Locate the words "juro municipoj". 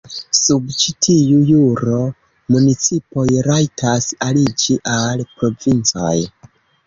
1.49-3.25